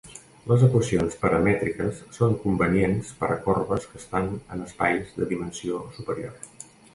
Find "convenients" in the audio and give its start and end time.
2.45-3.11